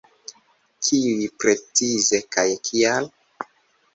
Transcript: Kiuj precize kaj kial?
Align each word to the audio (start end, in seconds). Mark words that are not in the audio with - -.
Kiuj 0.85 1.27
precize 1.43 2.21
kaj 2.37 2.45
kial? 2.69 3.13